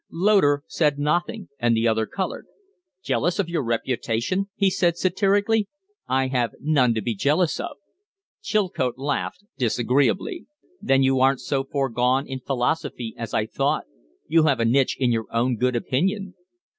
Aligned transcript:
Loder 0.09 0.63
said 0.65 0.97
nothing 0.97 1.49
and 1.59 1.77
the 1.77 1.87
other 1.87 2.07
colored. 2.07 2.47
"Jealous 3.03 3.37
of 3.37 3.47
your 3.49 3.61
reputation?" 3.61 4.49
he 4.55 4.71
said, 4.71 4.97
satirically. 4.97 5.67
"I 6.07 6.29
have 6.29 6.55
none 6.59 6.95
to 6.95 7.03
be 7.03 7.13
jealous 7.13 7.59
of." 7.59 7.77
Chilcote 8.41 8.97
laughed 8.97 9.43
disagreeably. 9.59 10.47
"Then 10.81 11.03
you 11.03 11.19
aren't 11.19 11.41
so 11.41 11.63
for 11.63 11.87
gone 11.87 12.25
in 12.25 12.39
philosophy 12.39 13.13
as 13.15 13.31
I 13.35 13.45
thought. 13.45 13.83
You 14.27 14.45
have 14.45 14.59
a 14.59 14.65
niche 14.65 14.97
in 14.99 15.11
your 15.11 15.27
own 15.31 15.55
good 15.55 15.75
opinion." 15.75 16.33